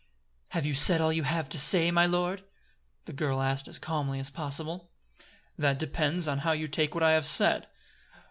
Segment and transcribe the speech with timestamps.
[0.47, 2.43] "Have you said all you had to say, my lord?"
[3.05, 4.89] the girl asked as calmly as possible.
[5.59, 7.67] "That depends upon how you take what I have said.